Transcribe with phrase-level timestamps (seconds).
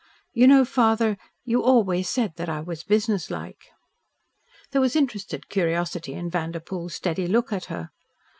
[0.33, 1.15] You know, father,
[1.45, 3.65] you always said that I was businesslike."
[4.71, 7.91] There was interested curiosity in Vanderpoel's steady look at her.